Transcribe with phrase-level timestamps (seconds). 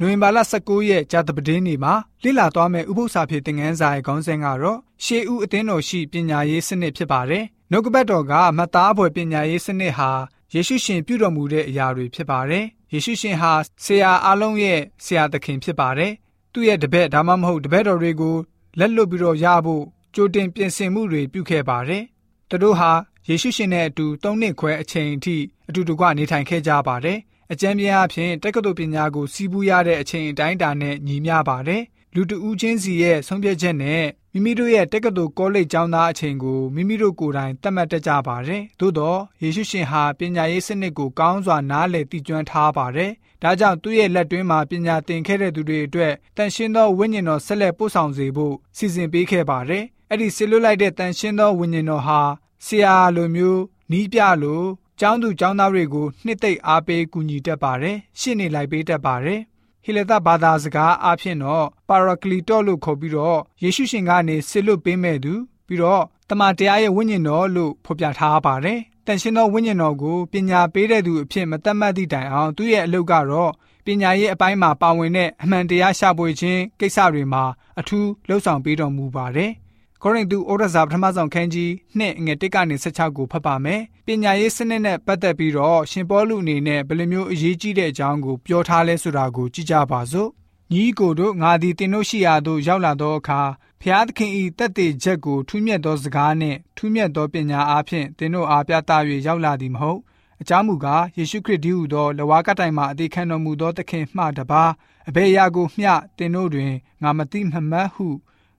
[0.00, 10.10] နိုဝင်ဘာလ19ရက်ကြာသပတေးနေ့မှာလိလာသွားမဲ့ဥပုသ္စာဖြစ်တဲ့ငန်းစာရဲ့ခေါင်းစဉ်ကတော့ရှေးဦးအသင်းတော်ရှိပညာရေးစနစ်ဖြစ်ပါတယ်။နှုတ်ကပတ်တော်ကမတ်သားဘွယ်ပညာရေးစနစ်ဟာ
[10.54, 13.52] ယေရှုရှင်ပြုတော်မူတဲ့အရာတွေဖြစ်ပါတယ်။ယေရှုရှင်ဟာ
[13.84, 16.12] ဆရာအလုံးရဲ့ဆရာသခင်ဖြစ်ပါတယ်။
[16.52, 18.36] သူ့ရဲ့တပည့်ဒါမှမဟုတ်တပည့်တော်တွေကို
[18.78, 19.84] လက်လွတ်ပြီးတော့ရဖို့
[20.14, 22.02] ကြိုတင်ပြင်ဆင်မှုတွေပြုခဲ့ပါတယ်။
[22.48, 22.92] သူတို့ဟာ
[23.28, 25.36] ယေရှုရှင်နဲ့အတူ၃နှစ်ခွဲအချိန်အထိ
[25.68, 27.18] အတူတကွနေထိုင်ခဲ့ကြပါတယ်။
[27.52, 31.82] အကျမ်းပြင်းအဖြစ်တက္ကသိုလ်ပညာကိုစီးပူးရတဲ့အချိန်အတိုင်းအတာနဲ့ညီမျှပါတယ်။
[32.14, 43.10] လူတဦးချင်းစီရဲ့ဆုံးဖြတ်ချက်နဲ့မိမိတို့ရဲ့တက္ကသိုလ်ကောလိပ်ကျောင်းသားအချိန်ကိုမိမိတို့ကိုယ်တိုင်သတ်မှတ်တတ်ကြပါတယ်။သို့တော့ယေရှုရှင်ဟာပညာရေးစနစ်ကိုကောင်းစွာနားလည်သိကျွမ်းထားပါတယ်။
[43.42, 52.20] ဒါကြောင့်သူ့ရဲ့လက်တွင်းမှာပညာသင်ခဲ့တဲ့သူတွေအတွက်တန်ရှင်းသောဝိညာဉ်တော်ဆက်လက်ပို့ဆောင်စေဖို့စီစဉ်ပေးခဲ့ပါတယ်။အဲ့ဒီဆစ်လွတ်လိုက်တဲ့တန်ရှင်းသောဝိညာဉ်တော်ဟာ
[52.66, 54.62] ဆရာလိုမျိုးနီးပြလို
[55.00, 59.40] ကျောင်းသူကျောင်းသားတွေကိုနှစ်သိမ့်အားပေးကူညီတတ်ပါတယ်။ရှင်းနေလိုက်ပေးတတ်ပါတယ်။
[59.84, 65.34] ဟီလသဘာသာစကားအဖြစ်တော့ပါရာကလီတောလို့ခေါ်ပြီးတော့ယေရှုရှင်ကနေဆစ်လွတ်ပေးမဲ့သူ
[65.66, 73.52] ပြီးတော့တမန်တရားရဲ့ဝိညာဉ်တော်လို့ဖော်ပြထားပါတယ်။တန်ရှင်သောဝိညာဉ်တော်ကိုပညာပေးတဲ့သူအဖြစ်မတတ်မှတ်သည့်တိုင်အောင်သူ့ရဲ့အလုပ်ကတော့
[73.84, 77.44] ပညာရေးအပိုင်းမှာပါဝင်တဲ့အမှန်တရားရှာဖွေခြင်းကိစ္စတွေမှာ
[77.80, 79.52] အထူးလှုပ်ဆောင်ပေးတော်မူပါတယ်။
[80.02, 90.28] ကောရိန္သုဩရစာပထမဆုံးခန်းကြီး2ငွေ1ကနေ16ကိုဖတ်ပါမယ်။ပညာရေးစနစ်နဲ့ပတ်သက်ပြီးတော့ရှင်ပေါလုအနေနဲ့ဘယ်လိုမျိုးအရေးကြီးတဲ့အကြောင်းကိုပြောထားလဲဆိုတာကိုကြည့်ကြပါစို့။
[90.72, 93.40] ညီကိုတို့ငါသည်တင်တို့ရှိရာသို့ရောက်လာသောအခါ
[93.82, 98.90] ဖျားသခင်၏တက်တဲ့ချက်ကိုထူးမြတ်သောစကားနှင့်ထူးမြတ်သောပညာအားဖြင့်တင်တို့အားပြသ၍
[99.26, 100.00] ရောက်လာသည်မဟုတ်။
[100.40, 104.64] အကြောင်းမူကားယေရှုခရစ်ဒီဟုသောလဝါကတိုင်မှအသေးခံတော်မူသောသခင်မှတပါ
[105.08, 108.06] အဘယ်အရာကိုမျှတင်တို့တွင်ငါမသိမမှတ်ဟု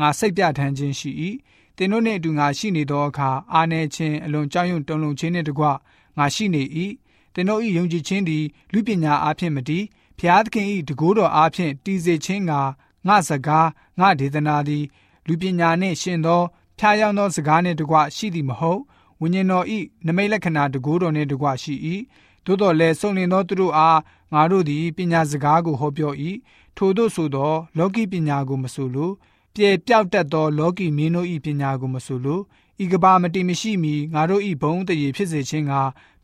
[0.00, 1.10] ငါစိတ်ပြထမ်းခြင်းရှိ၏
[1.76, 5.64] သင်တို့နှင့်အတူငါရှိနေသောအခါအာနေခြင်းအလွန်ကြောက်ရွံ့တုန်လှုပ်ခြင်းနှင့်တကွ
[6.18, 6.62] ငါရှိနေ၏
[7.34, 9.84] သင်တို့၏ယုံကြည်ခြင်းသည်လူပညာအားဖြင့်မတည်
[10.18, 12.52] ဖျားသခင်၏တကိုးတော်အားဖြင့်တည်စေခြင်းက
[13.08, 13.68] ငါစကား
[14.00, 14.84] ငါဒေသနာသည်
[15.26, 16.42] လူပညာနှင့်ရှင်သော
[16.78, 18.80] ဖျားယောင်းသောစကားနှင့်တကွရှိသည်မဟုတ်
[19.20, 19.66] ဝိညာဉ်တော်၏
[20.06, 21.74] နမိတ်လက္ခဏာတကိုးတော်နှင့်တကွရှိ၏
[22.44, 24.00] သို့တော်လည်းစုံလင်သောသူတို့အား
[24.32, 26.12] ငါတို့သည်ပညာစကားကိုဟောပြော၏
[26.76, 29.10] ထို့သောဆိုသောလောကီပညာကိုမဆိုလို
[29.54, 32.40] ပြဲပြောက်တတ်သောလောကီမင်းတို့၏ပညာကိုမဆိုလို
[32.82, 35.72] ဤကဘာမတိမရှိမီငါတို့၏ဘုံတရေဖြစ်စေခြင်းက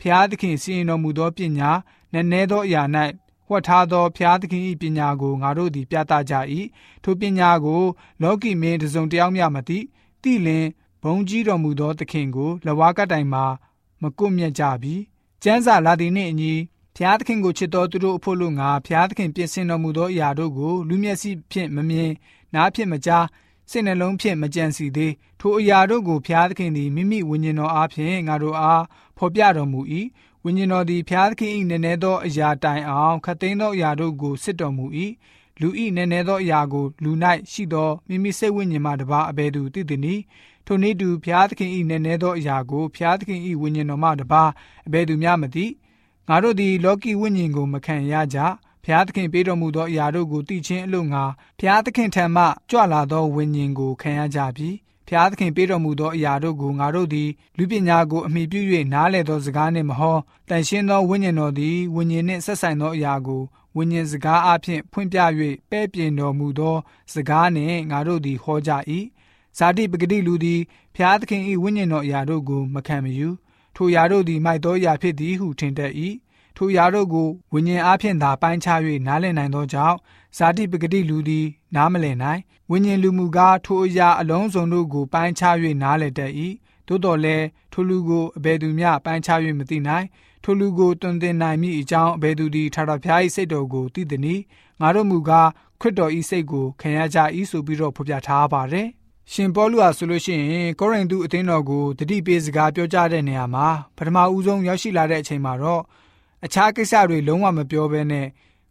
[0.00, 1.70] ဖျားသခင်စီရင်တော်မူသောပညာ
[2.12, 2.82] နည်းနည်းသောအရာ၌
[3.48, 6.34] ဟောထားသောဖျားသခင်၏ပညာကိုငါတို့သည်ပြသကြ၏
[7.04, 7.82] ထိုပညာကို
[8.22, 9.78] လောကီမင်းတစုံတယောက်မျှမသိ
[10.22, 10.66] တိလင်
[11.02, 13.44] ဘုံကြီးတော်မူသောသခင်ကိုလဝါကတိုင်မှာ
[14.02, 14.94] မကွမြတ်ကြပြီ
[15.42, 16.54] ကျမ်းစာလာသည်နှင့်အညီ
[16.96, 22.10] ဖျားသခင်ကိုချစ်တော်သူတို့အဖို့လို့ငါဖျားသခင်ပြင်ဆင်တော်မူသောအရာတို့ကိုလူမျက်စိဖြင့်မမြင်
[22.54, 23.26] နားဖြင့်မကြား
[23.70, 28.82] စိတ်နှလုံးဖြင့်မကြံစီသေးထိုအရာတို့ကိုဖျားသခင်သည်မိမိဝိညာဉ်တော်အားဖြင့်ငါတို့အား
[29.18, 29.80] ဖော်ပြတော်မူ၏
[30.44, 34.86] ဝိညာဉ်တော်သည်ဖျားသခင်၏နည်းနည်းသောအရာတိုင်အောင်ခတ်သိမ်းသောအရာတို့ကိုစစ်တော်မူ၏
[35.60, 37.10] လူ၏နည်းနည်းသောအရာကိုလူ၌
[37.52, 40.22] ရှိသောမိမိစိတ်ဝိညာဉ်မှတပါအဘယ်သူသိသည်နည်း
[40.66, 44.42] ထိုနည်းတူဖျားသခင်၏နည်းနည်းသောအရာကိုဖျားသခင်၏ဝိညာဉ်တော်မှတပါ
[44.86, 45.66] အဘယ်သူမျှမသိ
[46.28, 48.38] ငါတို့သည်လောကီဝိညာဉ်ကိုမခံရကြ
[48.88, 51.24] ဖျားသခင်ပေးတော်မူသောအရာတို့ကိုသိချင်းအလို့ငါ
[51.60, 54.70] ဖျားသခင်ထံမှကြွလာသောဝိညာဉ်ကိုခံရကြပြီ
[55.08, 58.60] ဖျားသခင်ပေးတော်မူသောအရာတို့ကိုငါတို့သည်လူပညာကိုအမိပြု၍
[58.92, 63.42] နားလည်သောစကားနှင့်မဟောတန်ရှင်းသောဝိညာဉ်တော်သည်ဝိညာဉ်နှင့်ဆက်ဆိုင်သောအရာကို
[63.76, 65.18] ဝိညာဉ်စကားအဖြစ်ဖွင့်ပြ၍
[65.70, 66.76] ပဲ့ပြင်တော်မူသော
[67.14, 68.72] စကားနှင့်ငါတို့သည်ဟောကြ၏
[69.58, 70.60] ဇာတိပဂတိလူသည်
[70.94, 73.28] ဖျားသခင်၏ဝိညာဉ်တော်အရာတို့ကိုမခံမယူ
[73.76, 75.92] ထိုအရာတို့သည်မိုက်သောအရာဖြစ်သည်ဟုထင်တတ်၏
[76.56, 79.96] ထိုရာတို့ကိုဝိညာဉ်အားဖြင့်သာပိုင်းခြား၍နားလည်နိုင်သောကြောင့်
[80.36, 81.46] ဇာတိပဂတိလူသည်
[81.76, 82.40] နားမလည်နိုင်
[82.70, 86.32] ဝိညာဉ်လူမူကားထိုအရာအလုံးစုံတို့ကိုပိုင်းခြား၍နားလည်တတ်၏
[86.88, 90.06] သို့တော်လည်းထိုလူကိုအဘယ်သူမျှပိုင်းခြား၍မသိနိုင်
[90.44, 94.40] ထိုလူကိုတွင်တင်နိုင်မိအကြောင်းအဘယ်သူသည်ထာဝရဘုရား၏စိတ်တော်ကိုသိသည်။
[94.80, 95.48] ငါတို့မူကား
[95.80, 97.18] ခရစ်တော်၏စိတ်ကိုခံရကြ၏
[97.50, 98.88] ဆိုပြီးတော့ဖော်ပြထားပါတယ်။
[99.32, 105.82] ရှင်ပေါလုဟာဆိုလို့ရှိရင်ကောရိန္သုအသင်းတော်ကိုတတိပေးစကားပြောကြားတဲ့နေရာမှာပထမဦးဆုံးရောက်ရှိလာတဲ့အချိန်မှာတော့
[106.44, 108.26] အခြားကိစ္စတွေလုံးဝမပြောဘဲနဲ့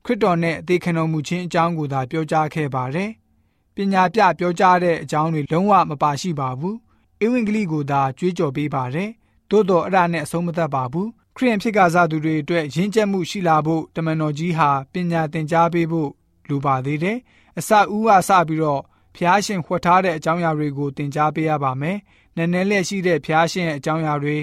[0.06, 3.09] ခရစ်တော်နဲ့အသေးခံတော်မူခြင်းအကြောင်းကိုသာပြောကြားခဲ့ပါတယ်။
[3.75, 6.75] ပညာပြပြောကြားတဲ့အကြောင်းတွေလုံးဝမပါရှိပါဘူး။
[7.23, 9.09] ဧဝံဂေလိကိုသာကြွေးကြော်ပေးပါတယ်။
[9.50, 16.09] သို့တော်အဲ့ဒါနဲ့အဆုံးမသတ်ပါဘူး။ခရိယန်ဖြစ်ကစားသူတွေအတွက်ရင်းကျက်မှုရှိလာဖို့တမန်တော်ကြီးဟာပညာသင်ကြားပေးဖို့
[16.50, 17.18] လိုပါသေးတယ်။
[17.59, 18.81] အစဦးကစပြီးတော့
[19.15, 21.97] ဖျားရှင်ခွတ်ထားတဲ့အကြောင်းအရာတွေကိုသင်ကြားပေးရပါမယ်။
[22.35, 24.38] နည်းနည်းလက်ရှိတဲ့ဖျားရှင်ရဲ့အကြောင်းအရာတွေ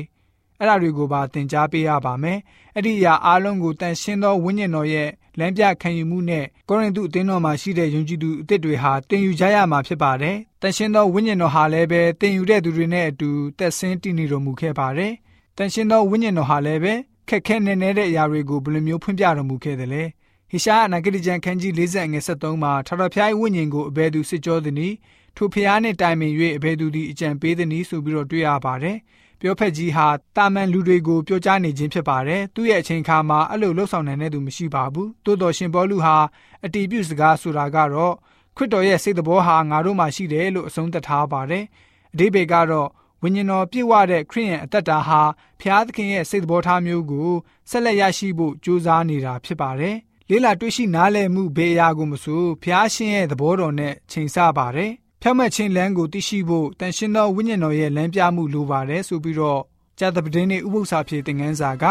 [0.62, 2.38] အဲ့ဒါတွေကိုပါသင်ကြားပေးရပါမယ်။
[2.76, 13.28] အဲ့ဒီအရာအားလုံးကိုတန်ရှင်းသောဝိညာဉ်တော်ရဲ့လမ်းပြခံယူမှုနဲ့ကောရိန္သုအသင်းတော်မှာရှိတဲ့ယုံကြည်သူအသစ်တွေဟာသင်ယူကြရမှာဖြစ်ပါတယ်။တန်ရှင်းသောဝိညာဉ်တော်ဟာလည်းပဲသင်ယူတဲ့သူတွေနဲ့အတူ
[13.58, 15.12] သက်ဆင်းတည်နေတော်မူခဲ့ပါတယ်။
[15.56, 16.94] တန်ရှင်းသောဝိညာဉ်တော်ဟာလည်းပဲ
[17.28, 20.02] ခက်ခဲနေနေတဲ့အရာတွေကိုဘယ်လိုမျိုးဖွင့်ပြတော်မူခဲ့သလဲ။
[20.50, 24.96] ဟေရှာယနာဂတိကျမ်းခန်းကြီး40ငယ်73မှာထာဝရဘုရား၏ဝိညာဉ်ကိုအဘယ်သူစစ်ကြောသည်နည်း
[25.36, 28.96] ထိုဖျားနှင့်တိုင်ပင်၍အဘယ်သူသည်အကြံပေးသည်နည်းဆိုပြီးတော့တွေ့ရပါတယ်။
[29.44, 30.06] ပြောဖက်ကြီးဟာ
[30.36, 36.16] တာမန်လူတွေကိုပြောကြားနေခြင်းဖြစ်ပါတယ်။သူ့ရဲ့အချိန်အခါမှာအဲ့လိုလှုပ်ဆောင်နိုင်တဲ့သူမရှိပါဘူး။သို့တော်ရှင်ဘောလူဟာ
[36.64, 38.14] အတီးပြုစကားဆိုတာကတော့
[38.56, 41.64] ခရစ်တော်ရဲ့စိတ်တော်ဟာငါတို့မှာရှိတယ်လို့အဆုံးသတ်ထားပါတယ်။
[42.14, 42.88] အဓိပ္ပာယ်ကတော့
[43.22, 45.20] ဝိညာဉ်တော်ပြည့်ဝတဲ့ခရိယန်အသက်တာဟာ
[45.60, 47.30] ဖျားသခင်ရဲ့စိတ်တော်ထားမျိုးကို
[47.70, 49.96] ဆက်လက်ရရှိဖို့ကြိုးစားနေတာဖြစ်ပါတယ်။
[50.28, 54.92] လေးလာတွေ့ရှိနားလည်မှုဘေးအရာကိုမဆိုဖျားရှင်ရဲ့သဘောတော်နဲ့ချိန်ဆပါတယ်။
[55.24, 59.60] ဖြောက်မဲ့ခြင်းလမ်းကိုသိရှိဖို့တန်ရှင်းသောဝိညာဉ်တော်ရဲ့လမ်းပြမှုလိုပါတယ်ဆိုပြီးတော့
[59.98, 61.84] ကျသပတင်းနေဥပု္ပ္ပစာဖြေသင်ခန်းစာက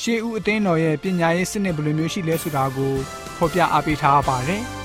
[0.00, 2.92] ရှေးဦးအသင်းတော်ရဲ့ပညာရေးစနစ်ဘယ်လိုမျိုးရှိလဲဆိုတာကို
[3.36, 4.62] ဖော်ပြအားပေးထားပါတယ်။